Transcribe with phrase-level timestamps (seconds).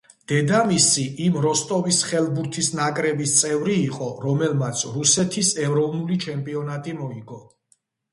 [0.29, 7.39] დედამისი იმ როსტოვის ხელბურთის ნაკრების წევრი იყო, რომელმაც რუსეთის ეროვნული ჩემპიონატები მოიგო.